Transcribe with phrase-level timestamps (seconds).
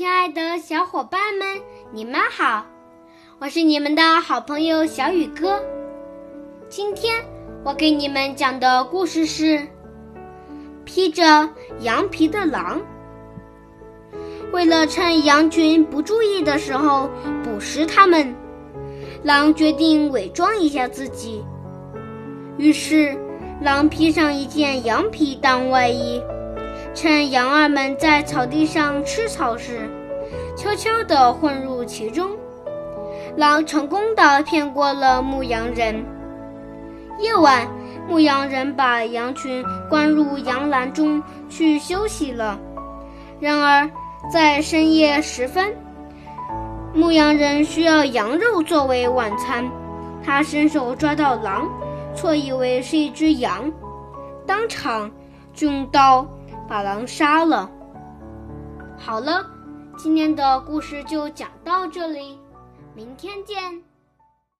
[0.00, 1.60] 亲爱的小伙伴们，
[1.92, 2.64] 你们好，
[3.38, 5.60] 我是你们的好朋友小雨哥。
[6.70, 7.22] 今天
[7.62, 9.60] 我给你们讲的故事是
[10.86, 11.46] 披着
[11.80, 12.80] 羊皮的狼。
[14.52, 17.10] 为了趁羊群不注意的时候
[17.44, 18.34] 捕食它们，
[19.22, 21.44] 狼决定伪装一下自己。
[22.56, 23.14] 于是，
[23.60, 26.22] 狼披上一件羊皮当外衣。
[27.02, 29.88] 趁羊儿们在草地上吃草时，
[30.54, 32.30] 悄悄地混入其中。
[33.38, 36.04] 狼成功地骗过了牧羊人。
[37.18, 37.66] 夜晚，
[38.06, 42.60] 牧羊人把羊群关入羊栏中去休息了。
[43.40, 43.90] 然而，
[44.30, 45.74] 在深夜时分，
[46.92, 49.66] 牧羊人需要羊肉作为晚餐。
[50.22, 51.66] 他伸手抓到狼，
[52.14, 53.72] 错以为是一只羊，
[54.46, 55.10] 当场
[55.54, 56.28] 就用刀。
[56.70, 57.68] 把狼杀了。
[58.96, 59.44] 好了，
[59.98, 62.38] 今天的故事就讲到这里，
[62.94, 63.82] 明天见。